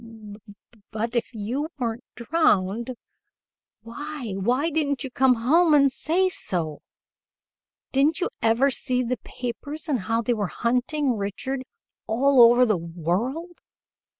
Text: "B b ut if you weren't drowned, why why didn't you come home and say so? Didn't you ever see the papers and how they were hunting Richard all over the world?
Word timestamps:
"B 0.03 0.39
b 0.47 0.79
ut 0.95 1.15
if 1.15 1.31
you 1.31 1.69
weren't 1.77 2.03
drowned, 2.15 2.95
why 3.83 4.31
why 4.35 4.71
didn't 4.71 5.03
you 5.03 5.11
come 5.11 5.35
home 5.35 5.75
and 5.75 5.91
say 5.91 6.27
so? 6.27 6.81
Didn't 7.91 8.19
you 8.19 8.29
ever 8.41 8.71
see 8.71 9.03
the 9.03 9.17
papers 9.17 9.87
and 9.87 9.99
how 9.99 10.23
they 10.23 10.33
were 10.33 10.47
hunting 10.47 11.17
Richard 11.17 11.63
all 12.07 12.41
over 12.41 12.65
the 12.65 12.77
world? 12.77 13.59